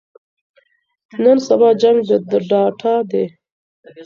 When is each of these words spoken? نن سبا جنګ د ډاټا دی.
نن 1.23 1.37
سبا 1.47 1.69
جنګ 1.81 1.97
د 2.29 2.31
ډاټا 2.49 2.95
دی. 3.09 3.25